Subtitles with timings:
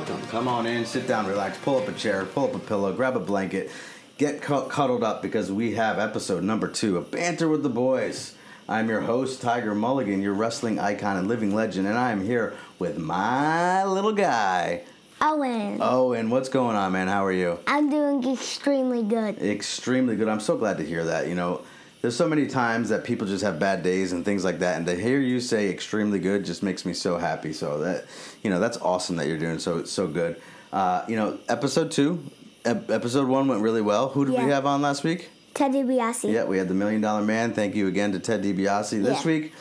[0.00, 0.26] welcome.
[0.28, 3.16] Come on in, sit down, relax, pull up a chair, pull up a pillow, grab
[3.16, 3.70] a blanket,
[4.16, 8.34] get cu- cuddled up because we have episode number two of Banter with the Boys.
[8.66, 12.54] I'm your host, Tiger Mulligan, your wrestling icon and living legend, and I am here
[12.78, 14.84] with my little guy.
[15.20, 15.80] Owen.
[15.82, 17.08] Oh, and what's going on, man?
[17.08, 17.58] How are you?
[17.66, 19.36] I'm doing extremely good.
[19.36, 20.28] Extremely good.
[20.28, 21.28] I'm so glad to hear that.
[21.28, 21.60] You know,
[22.02, 24.86] there's so many times that people just have bad days and things like that, and
[24.86, 27.52] to hear you say extremely good just makes me so happy.
[27.52, 28.06] So that,
[28.42, 30.40] you know, that's awesome that you're doing so so good.
[30.72, 32.22] Uh, you know, episode two,
[32.64, 34.08] ep- episode one went really well.
[34.10, 35.28] Who did we have on last week?
[35.54, 36.32] Ted DiBiase.
[36.32, 37.52] Yeah, we had the Million Dollar Man.
[37.52, 39.02] Thank you again to Ted DiBiase.
[39.02, 39.26] This Yeah.
[39.26, 39.52] week,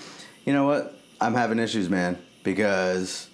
[0.46, 0.96] you know what?
[1.20, 3.28] I'm having issues, man, because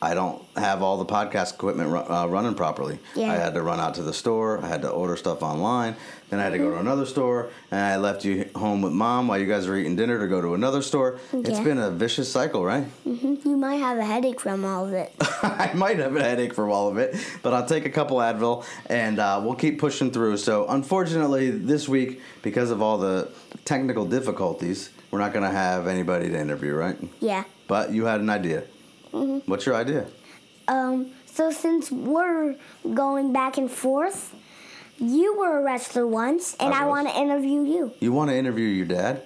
[0.00, 3.00] I don't have all the podcast equipment uh, running properly.
[3.16, 3.32] Yeah.
[3.32, 4.62] I had to run out to the store.
[4.62, 5.96] I had to order stuff online.
[6.30, 9.26] Then I had to go to another store, and I left you home with mom
[9.28, 11.18] while you guys were eating dinner to go to another store.
[11.32, 12.84] It's been a vicious cycle, right?
[13.06, 13.44] Mhm.
[13.44, 15.12] You might have a headache from all of it.
[15.42, 18.64] I might have a headache from all of it, but I'll take a couple Advil
[18.86, 20.36] and uh, we'll keep pushing through.
[20.36, 23.30] So, unfortunately, this week, because of all the
[23.64, 26.96] technical difficulties, we're not going to have anybody to interview, right?
[27.20, 27.44] yeah.
[27.66, 28.64] But you had an idea.
[29.12, 30.06] What's your idea?
[30.66, 31.12] Um.
[31.26, 32.56] So since we're
[32.94, 34.34] going back and forth,
[34.98, 37.92] you were a wrestler once, and I I, want to interview you.
[38.00, 39.22] You want to interview your dad?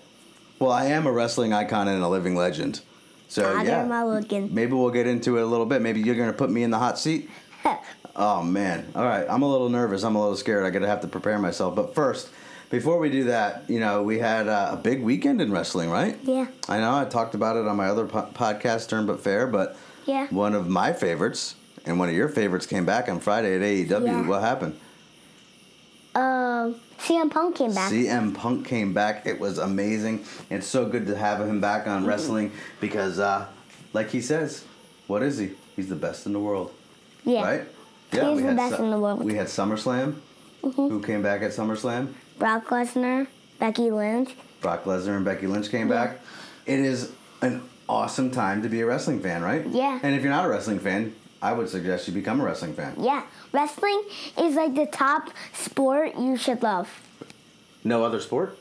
[0.59, 2.81] Well, I am a wrestling icon and a living legend.
[3.29, 3.65] So, Ah, yeah.
[3.65, 4.55] there my looking.
[4.55, 5.81] Maybe we'll get into it a little bit.
[5.81, 7.31] Maybe you're going to put me in the hot seat.
[8.15, 8.93] Oh man!
[8.95, 10.03] All right, I'm a little nervous.
[10.03, 10.67] I'm a little scared.
[10.67, 11.75] I gotta have to prepare myself.
[11.75, 12.29] But first,
[12.73, 16.19] before we do that, you know, we had uh, a big weekend in wrestling, right?
[16.23, 16.47] yeah.
[16.71, 16.97] I know.
[16.97, 19.47] I talked about it on my other po- podcast, Turn But Fair.
[19.47, 20.27] But Yeah.
[20.31, 24.07] one of my favorites and one of your favorites came back on Friday at AEW.
[24.07, 24.27] Yeah.
[24.27, 24.79] What happened?
[26.15, 26.77] Um.
[26.99, 27.91] CM Punk came back.
[27.93, 29.27] CM Punk came back.
[29.27, 30.25] It was amazing.
[30.51, 33.47] It's so good to have him back on wrestling because, uh,
[33.93, 34.65] like he says,
[35.09, 35.51] what is he?
[35.75, 36.73] He's the best in the world.
[37.25, 37.43] yeah.
[37.43, 37.63] Right?
[38.13, 39.19] Yeah, we the best in the world.
[39.19, 39.29] Mm-hmm.
[39.29, 40.15] We had SummerSlam.
[40.63, 42.13] Who came back at SummerSlam?
[42.39, 43.27] Brock Lesnar,
[43.59, 44.35] Becky Lynch.
[44.61, 46.21] Brock Lesnar and Becky Lynch came back.
[46.67, 49.67] It is an awesome time to be a wrestling fan, right?
[49.67, 49.99] Yeah.
[50.03, 52.95] And if you're not a wrestling fan, I would suggest you become a wrestling fan.
[52.99, 53.25] Yeah.
[53.53, 54.03] Wrestling
[54.39, 56.89] is like the top sport you should love.
[57.85, 58.57] No other sport?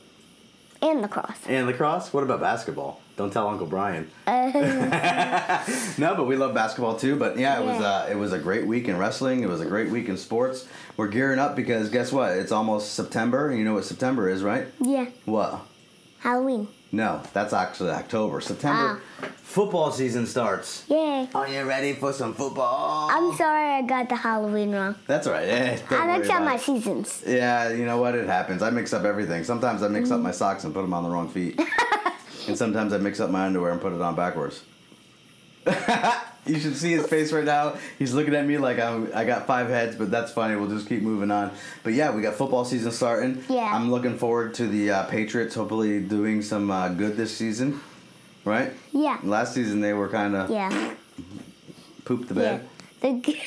[0.81, 1.37] And lacrosse.
[1.47, 2.11] And lacrosse?
[2.11, 2.99] What about basketball?
[3.15, 4.09] Don't tell Uncle Brian.
[4.27, 5.63] Uh,
[5.97, 7.15] No, but we love basketball too.
[7.15, 9.43] But yeah, it was uh, it was a great week in wrestling.
[9.43, 10.67] It was a great week in sports.
[10.97, 12.31] We're gearing up because guess what?
[12.31, 13.53] It's almost September.
[13.53, 14.67] You know what September is, right?
[14.79, 15.05] yeah.
[15.25, 15.61] What?
[16.19, 16.67] Halloween.
[16.93, 18.41] No, that's actually October.
[18.41, 19.25] September, Ah.
[19.41, 20.83] football season starts.
[20.89, 21.29] Yay.
[21.33, 23.09] Are you ready for some football?
[23.09, 24.95] I'm sorry I got the Halloween wrong.
[25.07, 25.47] That's all right.
[25.47, 27.23] Eh, I mix up my seasons.
[27.25, 28.15] Yeah, you know what?
[28.15, 28.61] It happens.
[28.61, 29.43] I mix up everything.
[29.45, 30.15] Sometimes I mix Mm-hmm.
[30.15, 31.57] up my socks and put them on the wrong feet.
[32.47, 34.61] and sometimes I mix up my underwear and put it on backwards.
[36.45, 37.75] you should see his face right now.
[37.99, 40.55] He's looking at me like I'm, I got five heads, but that's funny.
[40.55, 41.51] We'll just keep moving on.
[41.83, 43.43] But yeah, we got football season starting.
[43.49, 43.71] Yeah.
[43.73, 47.79] I'm looking forward to the uh, Patriots hopefully doing some uh, good this season.
[48.43, 48.73] Right?
[48.91, 49.19] Yeah.
[49.23, 50.95] Last season they were kind of Yeah.
[52.05, 52.57] pooped the Yeah.
[53.01, 53.23] bed.
[53.23, 53.37] The,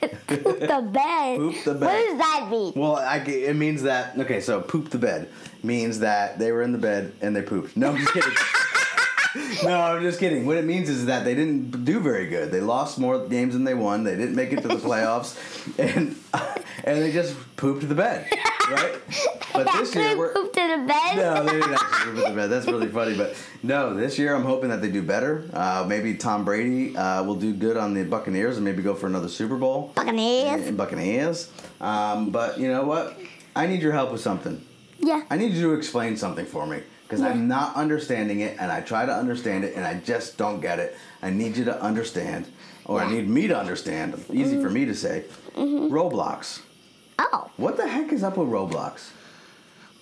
[0.26, 1.38] poop the bed.
[1.38, 1.80] Poop the bed.
[1.80, 2.72] What does that mean?
[2.74, 4.40] Well, I, it means that okay.
[4.40, 5.28] So poop the bed
[5.62, 7.76] means that they were in the bed and they pooped.
[7.76, 8.32] No, I'm just kidding.
[9.64, 10.44] no, I'm just kidding.
[10.44, 12.50] What it means is that they didn't do very good.
[12.50, 14.02] They lost more games than they won.
[14.02, 15.36] They didn't make it to the playoffs,
[15.78, 16.16] and
[16.84, 18.28] and they just pooped the bed,
[18.70, 18.98] right?
[19.52, 21.16] But this year we're pooped in the bed.
[21.16, 22.46] no, they didn't actually poop the bed.
[22.48, 23.16] That's really funny.
[23.16, 25.44] But no, this year I'm hoping that they do better.
[25.52, 29.06] Uh, maybe Tom Brady uh, will do good on the Buccaneers and maybe go for
[29.06, 29.92] another Super Bowl.
[29.94, 30.66] Buccaneers.
[30.66, 31.50] And Buccaneers.
[31.80, 33.18] Um, but you know what?
[33.54, 34.64] I need your help with something.
[34.98, 35.22] Yeah.
[35.30, 38.80] I need you to explain something for me because I'm not understanding it, and I
[38.82, 40.96] try to understand it, and I just don't get it.
[41.20, 42.46] I need you to understand,
[42.84, 44.14] or I need me to understand.
[44.32, 45.24] Easy for me to say.
[45.56, 45.92] Mm-hmm.
[45.92, 46.60] Roblox.
[47.18, 47.50] Oh.
[47.56, 49.10] What the heck is up with Roblox?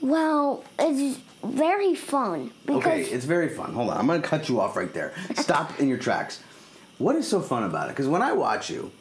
[0.03, 3.73] Well, it's very fun because Okay, it's very fun.
[3.73, 5.15] Hold on, I'm gonna cut you off right there.
[5.35, 6.43] Stop in your tracks.
[6.99, 7.97] What is so fun about it?
[7.97, 8.93] Because when I watch you,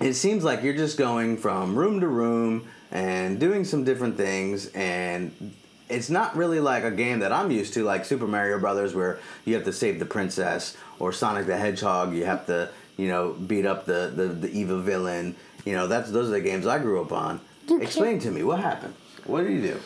[0.00, 4.68] it seems like you're just going from room to room and doing some different things,
[4.68, 5.54] and
[5.90, 9.18] it's not really like a game that I'm used to, like Super Mario Brothers, where
[9.44, 13.32] you have to save the princess, or Sonic the Hedgehog, you have to, you know,
[13.32, 15.36] beat up the the, the evil villain.
[15.64, 17.40] You know, that's those are the games I grew up on.
[17.68, 18.94] Explain to me what happened.
[19.26, 19.80] What did you do?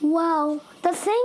[0.00, 1.24] well, the thing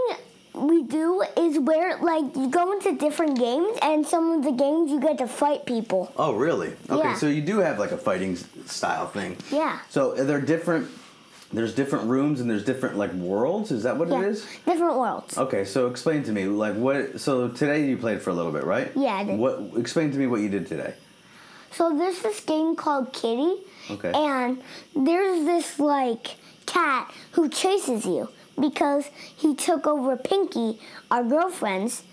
[0.55, 4.89] we do is where like you go into different games and some of the games
[4.91, 6.11] you get to fight people.
[6.17, 6.73] Oh, really?
[6.89, 7.15] Okay, Yeah.
[7.15, 8.35] so you do have like a fighting
[8.65, 9.37] style thing.
[9.51, 9.79] Yeah.
[9.89, 10.89] So are there different?
[11.53, 13.71] There's different rooms and there's different like worlds.
[13.71, 14.21] Is that what Yeah.
[14.21, 14.45] it is?
[14.65, 15.37] Different worlds.
[15.37, 17.19] Okay, so explain to me like what.
[17.21, 18.91] So today you played for a little bit, right?
[18.95, 19.37] Yeah, I did.
[19.39, 19.61] What?
[19.77, 20.93] Explain to me what you did today.
[21.71, 23.55] So there's this game called Kitty,
[23.91, 24.11] Okay.
[24.13, 24.61] and
[24.95, 26.35] there's this like
[26.65, 28.29] cat who chases you
[28.59, 30.79] because he took over Pinky,
[31.11, 32.03] our girlfriend's,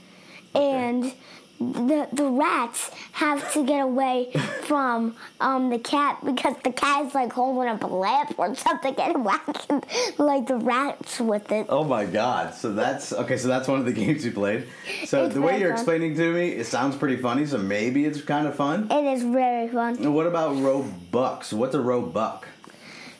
[0.54, 1.12] and
[1.60, 7.14] the the rats have to get away from um, the cat because the cat is
[7.14, 9.82] like holding up a lamp or something and whacking
[10.18, 11.66] like the rats with it.
[11.68, 12.54] Oh my god!
[12.54, 13.36] So that's okay.
[13.36, 14.66] So that's one of the games you played.
[15.04, 15.78] So It's the way you're fun.
[15.78, 17.44] explaining to me, it sounds pretty funny.
[17.44, 18.90] So maybe it's kind of fun.
[18.90, 19.96] It is very fun.
[19.98, 21.52] And what about Robux?
[21.52, 22.44] What's a Robux?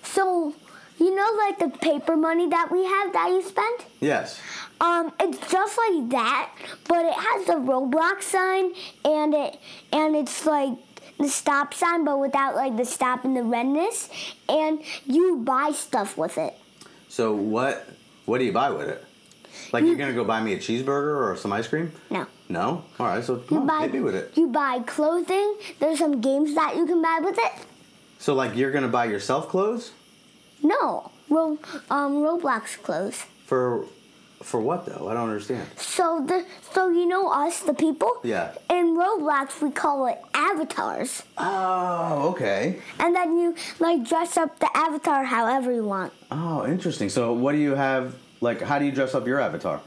[0.03, 0.55] So,
[1.01, 3.81] you know, like the paper money that we have that you spend?
[4.01, 4.39] Yes.
[4.81, 6.51] Um, it's just like that,
[6.89, 8.73] but it has the Roblox sign
[9.05, 9.59] and it
[9.93, 10.73] and it's like
[11.19, 14.09] the stop sign, but without like the stop and the redness.
[14.49, 16.55] And you buy stuff with it.
[17.09, 17.87] So what?
[18.27, 19.05] What do you buy with it?
[19.73, 21.93] Like you're gonna go buy me a cheeseburger or some ice cream?
[22.11, 22.27] No.
[22.49, 22.85] No.
[22.99, 23.25] All right.
[23.25, 24.33] So come You on, buy hit me with it.
[24.37, 25.57] You buy clothing.
[25.79, 27.53] There's some games that you can buy with it.
[28.19, 29.93] So like you're gonna buy yourself clothes
[30.63, 31.59] No, Ro-
[31.91, 33.25] um, Roblox clothes.
[33.47, 33.85] for
[34.43, 35.09] for what though?
[35.09, 35.69] I don't understand.
[35.77, 38.11] So the so you know us, the people.
[38.25, 38.53] Yeah.
[38.71, 41.23] In Roblox, we call it avatars.
[41.37, 42.81] Oh, okay.
[42.99, 46.13] And then you like dress up the avatar however you want.
[46.31, 47.11] Oh, interesting.
[47.11, 48.15] So what do you have?
[48.41, 49.83] Like, how do you dress up your avatar?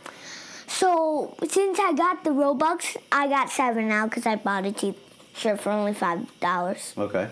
[0.68, 4.98] So since I got the Robux, I got seven now because I bought a cheap
[5.36, 6.94] shirt for only five dollars.
[6.98, 7.28] Okay.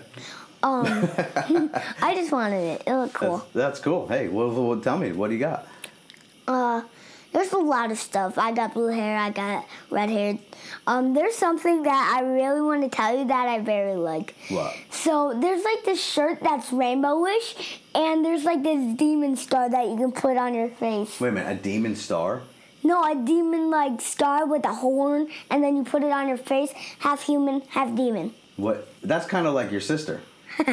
[0.62, 0.86] Um,
[2.02, 2.82] I just wanted it.
[2.86, 3.46] It looked That's, cool.
[3.54, 4.08] that's cool.
[4.08, 5.66] Hey, well, well, tell me, what do you got?
[6.46, 6.82] Uh,
[7.32, 8.36] there's a lot of stuff.
[8.36, 9.16] I got blue hair.
[9.16, 10.38] I got red hair.
[10.86, 14.34] Um, there's something that I really want to tell you that I very like.
[14.50, 14.74] What?
[14.90, 19.96] So there's like this shirt that's rainbowish, and there's like this demon star that you
[19.96, 21.18] can put on your face.
[21.20, 22.42] Wait a minute, a demon star?
[22.84, 26.36] No, a demon like star with a horn, and then you put it on your
[26.36, 28.34] face, half human, half demon.
[28.56, 28.88] What?
[29.02, 30.20] That's kind of like your sister,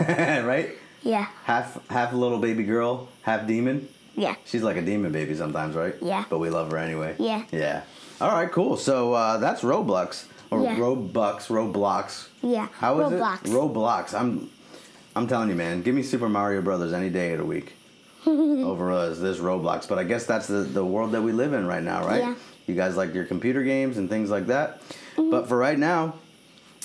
[0.00, 0.70] right?
[1.02, 3.88] Yeah, Half half a little baby girl, half demon.
[4.16, 4.34] yeah.
[4.44, 5.94] She's like a demon baby sometimes, right?
[6.02, 6.24] Yeah.
[6.28, 7.14] But we love her anyway.
[7.18, 7.44] Yeah.
[7.52, 7.82] Yeah.
[8.20, 8.76] All right, cool.
[8.76, 10.76] So uh, that's Roblox or Yeah.
[10.76, 12.28] Robux, Roblox.
[12.42, 13.44] Yeah, How is Roblox.
[13.44, 13.50] it?
[13.50, 14.14] Roblox.
[14.18, 14.50] I'm
[15.14, 15.82] I'm telling you, man.
[15.82, 17.74] Give me Super Mario Brothers any day of the week
[18.26, 19.18] over us.
[19.20, 19.86] this Roblox.
[19.88, 22.20] But I guess that's the the world that we live in right now, right?
[22.22, 22.34] Yeah.
[22.66, 24.80] You guys like your computer games and things like that.
[25.16, 25.30] Mm-hmm.
[25.30, 26.14] But for right now,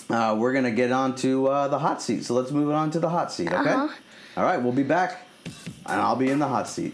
[0.09, 2.23] uh, we're gonna get on to uh, the hot seat.
[2.25, 3.69] So let's move on to the hot seat, okay?
[3.71, 3.87] Uh-huh.
[4.37, 5.25] All right, we'll be back,
[5.85, 6.93] and I'll be in the hot seat.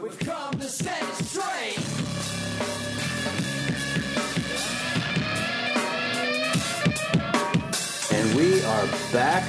[0.00, 1.78] We've come to set it straight.
[8.12, 9.44] And we are back,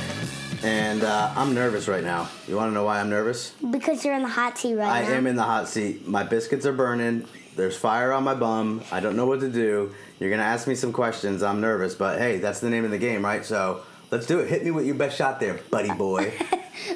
[0.63, 2.29] and uh, I'm nervous right now.
[2.47, 3.53] You want to know why I'm nervous?
[3.71, 5.09] Because you're in the hot seat right I now.
[5.09, 6.07] I am in the hot seat.
[6.07, 7.25] My biscuits are burning.
[7.55, 8.81] There's fire on my bum.
[8.91, 9.93] I don't know what to do.
[10.19, 11.43] You're gonna ask me some questions.
[11.43, 13.45] I'm nervous, but hey, that's the name of the game, right?
[13.45, 14.49] So let's do it.
[14.49, 16.33] Hit me with your best shot there, buddy boy.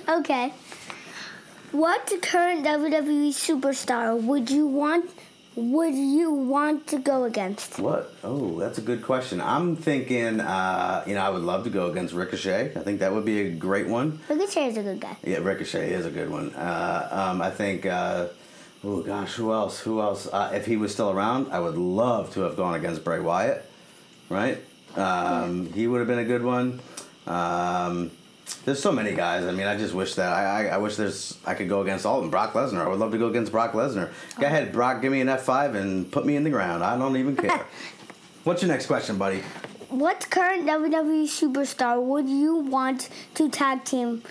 [0.10, 0.54] Okay.
[1.72, 5.12] What current WWE superstar would you want?
[5.56, 7.78] Would you want to go against?
[7.80, 8.14] what?
[8.24, 9.40] Oh, that's a good question.
[9.42, 12.74] I'm thinking, uh, you know, I would love to go against Ricochet.
[12.76, 14.20] I think that would be a great one.
[14.30, 15.18] Ricochet is a good guy.
[15.24, 16.54] Yeah, Ricochet is a good one.
[16.56, 17.86] Uh, um, I think.
[17.86, 18.28] Uh,
[18.84, 19.80] oh gosh, who else?
[19.80, 20.28] Who else?
[20.28, 23.70] Uh, if he was still around, I would love to have gone against Bray Wyatt.
[24.30, 24.64] Right?
[24.96, 26.82] Um, he would have been a good one.
[27.26, 28.12] Um,
[28.66, 29.46] there's so many guys.
[29.46, 32.06] I mean, I just wish that I, I, I wish there's I could go against
[32.06, 32.32] all of them.
[32.32, 32.86] Brock Lesnar.
[32.86, 34.12] I would love to go against Brock Lesnar.
[34.40, 35.02] Go ahead, Brock.
[35.02, 36.84] Give me an F5 and put me in the ground.
[36.84, 37.66] I don't even care.
[38.44, 39.44] What's your next question, buddy?
[39.90, 44.24] What current WWE superstar would you want to tag team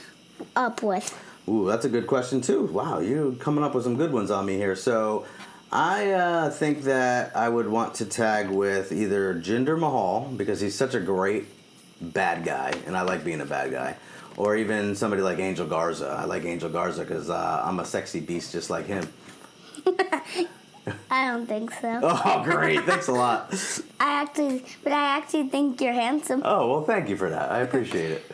[0.55, 1.19] up with?
[1.49, 2.65] Ooh, that's a good question too.
[2.67, 4.75] Wow, you're coming up with some good ones on me here.
[4.75, 5.27] So,
[5.71, 10.75] I uh, think that I would want to tag with either Jinder Mahal because he's
[10.75, 11.47] such a great
[12.01, 13.97] bad guy, and I like being a bad guy,
[14.37, 16.09] or even somebody like Angel Garza.
[16.09, 19.09] I like Angel Garza because uh, I'm a sexy beast just like him.
[21.11, 22.01] I don't think so.
[22.03, 22.83] Oh, great!
[22.85, 23.53] Thanks a lot.
[24.01, 26.43] I actually, but I actually think you're handsome.
[26.45, 27.51] Oh well, thank you for that.
[27.51, 28.33] I appreciate it.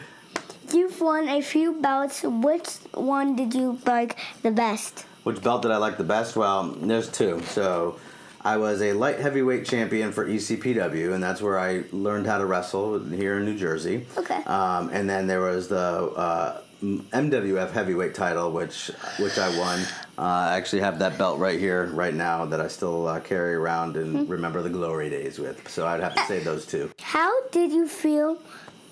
[0.73, 2.23] You've won a few belts.
[2.23, 5.05] Which one did you like the best?
[5.23, 6.35] Which belt did I like the best?
[6.35, 7.43] Well, there's two.
[7.43, 7.99] So
[8.41, 12.47] I was a light heavyweight champion for ECPW, and that's where I learned how to
[12.47, 14.07] wrestle here in New Jersey.
[14.17, 14.43] Okay.
[14.45, 19.81] Um, and then there was the uh, MWF heavyweight title, which which I won.
[20.19, 23.55] Uh, I actually have that belt right here, right now, that I still uh, carry
[23.55, 25.69] around and remember the glory days with.
[25.69, 26.91] So I'd have to say those two.
[27.01, 28.39] How did you feel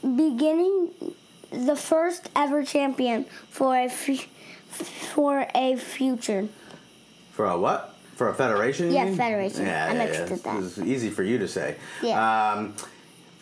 [0.03, 0.91] beginning
[1.51, 6.49] the first ever champion for a for a future?
[7.33, 7.97] For a what?
[8.17, 8.93] For a federation?
[8.93, 9.67] Yeah, federation.
[9.67, 10.35] Yeah, I yeah, mixed yeah.
[10.35, 10.63] it that.
[10.63, 11.77] It's easy for you to say.
[12.03, 12.53] Yeah.
[12.53, 12.75] Um,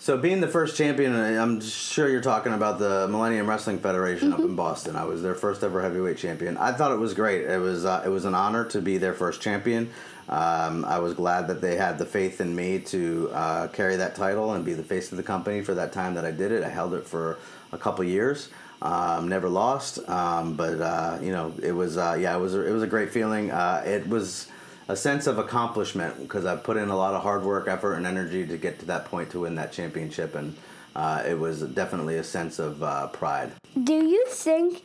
[0.00, 4.38] So being the first champion, I'm sure you're talking about the Millennium Wrestling Federation up
[4.38, 4.94] in Boston.
[4.94, 6.56] I was their first ever heavyweight champion.
[6.56, 7.42] I thought it was great.
[7.42, 9.90] It was uh, it was an honor to be their first champion.
[10.28, 14.14] Um, I was glad that they had the faith in me to uh, carry that
[14.14, 16.62] title and be the face of the company for that time that I did it.
[16.62, 17.38] I held it for
[17.72, 18.50] a couple years.
[18.80, 22.70] Um, never lost, um, but uh, you know it was uh, yeah it was it
[22.70, 23.50] was a great feeling.
[23.50, 24.46] Uh, it was
[24.88, 28.06] a sense of accomplishment because I put in a lot of hard work, effort, and
[28.06, 30.56] energy to get to that point to win that championship, and
[30.96, 33.52] uh, it was definitely a sense of uh, pride.
[33.80, 34.82] Do you think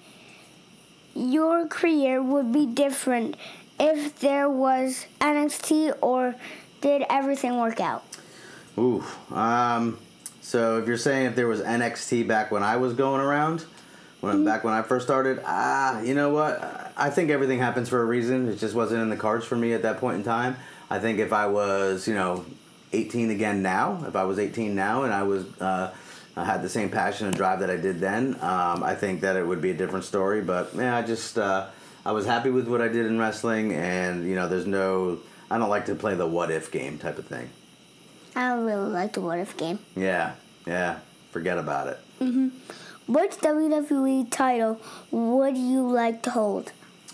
[1.15, 3.38] your career would be different
[3.79, 6.36] if there was NXT or
[6.81, 8.03] did everything work out?
[8.77, 9.98] Ooh, um,
[10.41, 13.65] so if you're saying if there was NXT back when I was going around,
[14.19, 16.82] when back when I first started, ah, you know what?
[16.95, 18.47] I think everything happens for a reason.
[18.50, 20.57] It just wasn't in the cards for me at that point in time.
[20.89, 22.45] I think if I was, you know,
[22.91, 25.93] 18 again now, if I was 18 now and I was uh,
[26.35, 29.35] I had the same passion and drive that I did then, um, I think that
[29.35, 30.41] it would be a different story.
[30.41, 31.67] But man, I just uh,
[32.05, 35.19] I was happy with what I did in wrestling, and you know, there's no.
[35.50, 37.50] I don't like to play the what if game type of thing.
[38.35, 39.79] I don't really like the what if game.
[39.95, 40.33] Yeah,
[40.65, 41.00] yeah.
[41.31, 42.00] Forget about it.
[42.19, 42.51] Mhm.
[43.07, 44.79] Which WWE title
[45.12, 46.71] would you like to hold?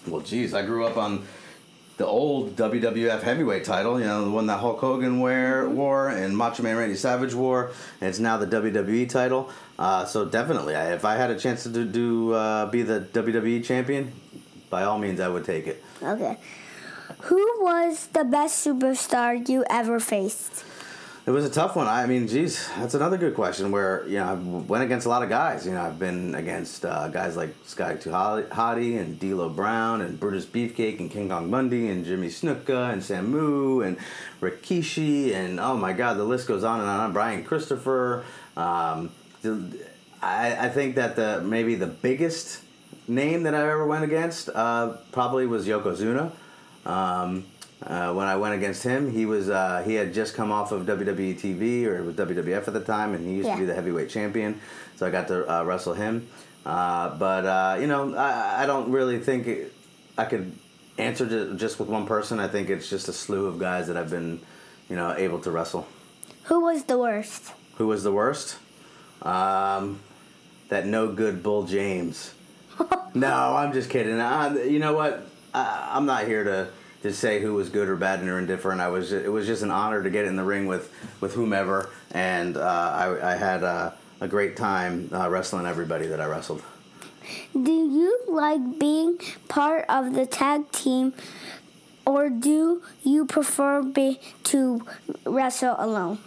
[0.09, 1.25] Well, geez, I grew up on
[1.97, 6.35] the old WWF heavyweight title, you know, the one that Hulk Hogan wear, wore and
[6.35, 9.49] Macho Man Randy Savage wore, and it's now the WWE title.
[9.77, 13.01] Uh, so definitely, I, if I had a chance to do, do uh, be the
[13.01, 14.13] WWE champion,
[14.69, 15.83] by all means, I would take it.
[16.01, 16.37] Okay.
[17.23, 20.63] Who was the best superstar you ever faced?
[21.29, 21.85] It was a tough one.
[21.85, 23.69] I mean, geez, that's another good question.
[23.69, 25.63] Where you know I went against a lot of guys.
[25.63, 30.47] You know, I've been against uh, guys like Too Hottie and D'Lo Brown and Brutus
[30.47, 33.97] Beefcake and King Kong Bundy and Jimmy Snuka and Samu and
[34.41, 37.13] Rikishi and oh my God, the list goes on and on.
[37.13, 38.25] Brian Christopher.
[38.57, 39.11] Um,
[40.23, 42.63] I, I think that the maybe the biggest
[43.07, 46.31] name that I ever went against uh, probably was Yokozuna.
[46.87, 47.45] Um,
[47.85, 50.85] uh, when I went against him, he was uh, he had just come off of
[50.85, 53.55] WWE TV or it was WWF at the time, and he used Yeah.
[53.55, 54.59] to be the heavyweight champion.
[54.97, 56.27] So I got to uh, wrestle him.
[56.65, 59.73] Uh, but uh, you know, I, I don't really think it,
[60.17, 60.51] I could
[60.97, 62.39] answer ju- just with one person.
[62.39, 64.41] I think it's just a slew of guys that I've been,
[64.89, 65.87] you know, able to wrestle.
[66.43, 67.53] Who was the worst?
[67.77, 68.57] Who was the worst?
[69.21, 69.99] Um,
[70.67, 72.33] that no good Bull James.
[73.13, 74.19] no, I'm just kidding.
[74.19, 75.25] Uh, you know what?
[75.53, 76.67] I, I'm not here to,
[77.03, 78.81] to say who was good or bad or indifferent.
[78.81, 79.11] I was.
[79.11, 82.61] It was just an honor to get in the ring with with whomever, and uh,
[82.61, 83.91] I, I had uh,
[84.21, 86.61] a great time uh, wrestling everybody that I wrestled.
[87.53, 91.13] Do you like being part of the tag team
[92.09, 94.81] or do you prefer be, to
[95.25, 96.17] wrestle alone?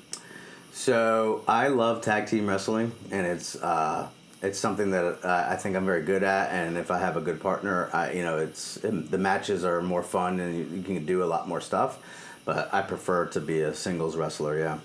[0.72, 4.08] So I love tag team wrestling, and it's uh,
[4.42, 6.50] it's something that uh, I think I'm very good at.
[6.50, 10.02] And if I have a good partner, I, you know, it's the matches are more
[10.02, 11.98] fun, and you, you can do a lot more stuff.
[12.44, 14.58] But I prefer to be a singles wrestler.
[14.58, 14.78] Yeah.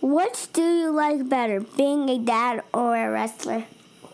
[0.00, 3.64] What do you like better, being a dad or a wrestler?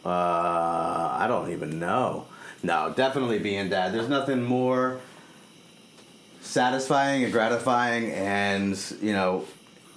[0.04, 2.26] Uh, I don't even know.
[2.62, 3.94] No, definitely being dad.
[3.94, 5.00] There's nothing more
[6.40, 9.44] satisfying and gratifying, and you know,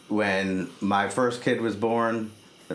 [0.07, 2.31] when my first kid was born,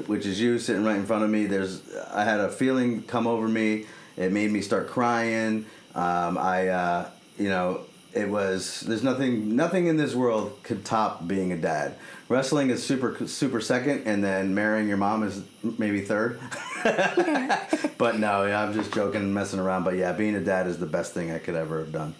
[0.07, 1.47] which is you sitting right in front of me.
[1.47, 1.83] There's,
[2.13, 3.87] I had a feeling come over me.
[4.17, 5.67] It made me start crying.
[5.95, 7.81] Um, I, uh, you know,
[8.13, 8.81] it was.
[8.81, 11.97] There's nothing, nothing in this world could top being a dad.
[12.29, 15.43] Wrestling is super, super second, and then marrying your mom is
[15.79, 16.41] maybe third.
[16.85, 19.85] but no, yeah, I'm just joking and messing around.
[19.85, 22.15] But yeah, being a dad is the best thing I could ever have done.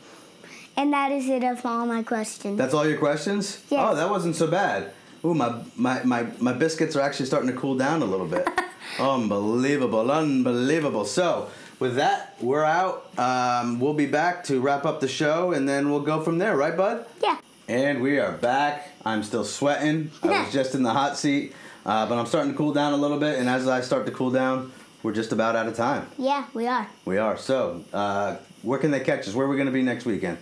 [0.77, 2.59] And that is it of all my questions.
[2.59, 3.63] That's all your questions?
[3.71, 3.81] Yes.
[3.83, 4.93] Oh, that wasn't so bad.
[5.25, 8.47] Ooh, my, my, my, my biscuits are actually starting to cool down a little bit.
[8.99, 11.07] unbelievable, unbelievable.
[11.07, 13.09] So, with that, we're out.
[13.19, 16.57] Um, we'll be back to wrap up the show, and then we'll go from there,
[16.57, 17.07] right, bud?
[17.23, 17.39] yeah.
[17.67, 18.91] And we are back.
[19.07, 20.11] I'm still sweating.
[20.23, 21.55] I was just in the hot seat,
[21.87, 23.39] uh, but I'm starting to cool down a little bit.
[23.39, 24.71] And as I start to cool down,
[25.03, 26.07] we're just about out of time.
[26.19, 26.87] Yeah, we are.
[27.07, 27.39] We are.
[27.39, 29.35] So, uh, where can they catch us?
[29.35, 30.37] Where are we going to be next weekend?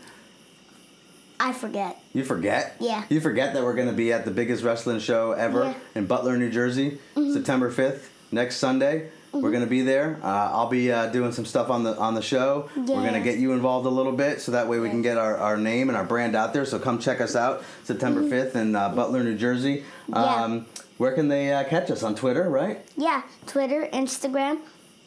[1.42, 2.00] I forget.
[2.14, 2.76] You forget?
[2.78, 3.02] Yeah.
[3.08, 5.74] You forget that we're going to be at the biggest wrestling show ever Yeah.
[5.96, 7.32] in Butler, New Jersey, Mm-hmm.
[7.32, 9.10] September 5th, next Sunday.
[9.32, 10.20] We're going to be there.
[10.22, 12.68] Uh, I'll be uh, doing some stuff on the on the show.
[12.76, 15.16] We're going to get you involved a little bit so that way we can get
[15.16, 16.66] our, our name and our brand out there.
[16.66, 19.84] So come check us out September 5th in uh, Butler, New Jersey.
[20.10, 20.12] Mm-hmm.
[20.12, 20.44] Yeah.
[20.44, 20.66] Um,
[20.98, 22.02] where can they uh, catch us?
[22.02, 22.86] On Twitter, right?
[22.96, 24.58] Yeah, Twitter, Instagram.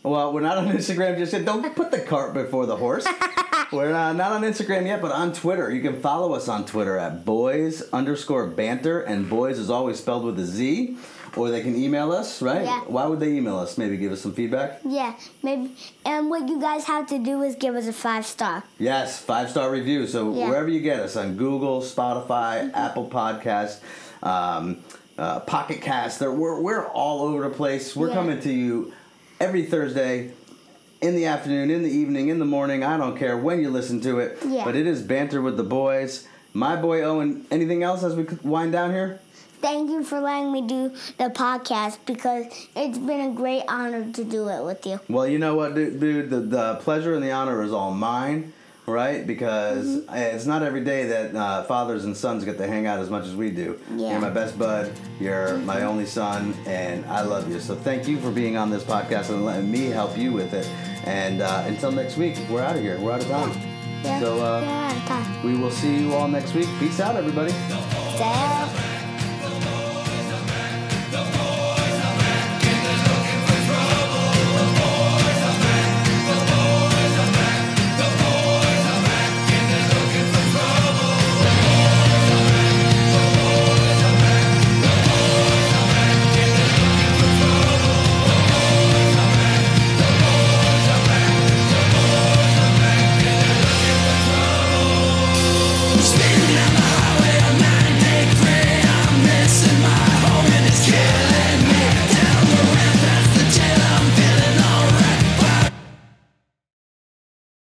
[0.06, 1.46] Well, we're not on Instagram just yet.
[1.46, 3.08] Don't put the cart before the horse.
[3.72, 5.72] we're uh, not on Instagram yet, but on Twitter.
[5.72, 10.24] You can follow us on Twitter at boys underscore banter, and boys is always spelled
[10.24, 10.96] with a Z.
[11.36, 12.66] or they can email us, right?
[12.66, 12.82] Yeah.
[12.82, 13.80] Why would they email us?
[13.80, 14.80] Maybe give us some feedback.
[14.86, 15.76] Yeah, maybe.
[16.06, 18.64] And what you guys have to do is give us a five star.
[18.78, 20.06] Yes, five star review.
[20.08, 20.48] So Yeah.
[20.50, 23.80] wherever you get us on Google, Spotify, Apple Podcasts,
[24.24, 24.78] um,
[25.18, 27.96] uh, Pocket Cast, we're we're all over the place.
[27.96, 28.14] We're Yeah.
[28.16, 28.94] coming to you
[29.40, 30.32] every Thursday.
[31.02, 34.02] In the afternoon, in the evening, in the morning, I don't care when you listen
[34.02, 34.40] to it.
[34.46, 34.64] Yeah.
[34.64, 36.26] But it is banter with the boys.
[36.54, 37.46] My boy Owen.
[37.52, 39.20] Anything else as we wind down here?
[39.62, 44.24] Thank you for letting me do the podcast because it's been a great honor to
[44.24, 45.00] do it with you.
[45.10, 46.00] Well, you know what, dude?
[46.00, 48.54] dude the, the pleasure and the honor is all mine,
[48.88, 49.26] right?
[49.26, 50.16] Because Mm-hmm.
[50.16, 53.26] it's not every day that uh, fathers and sons get to hang out as much
[53.26, 53.80] as we do.
[53.96, 54.12] Yeah.
[54.12, 54.92] You're my best bud.
[55.20, 57.60] You're my only son, and I love you.
[57.60, 60.68] So thank you for being on this podcast and letting me help you with it.
[61.06, 63.00] And uh, until next week, we're out of here.
[63.00, 63.52] We're out of time.
[64.04, 64.20] Yeah.
[64.20, 65.44] So uh, yeah, out of time.
[65.46, 66.68] we will see you all next week.
[66.80, 67.54] Peace out, everybody.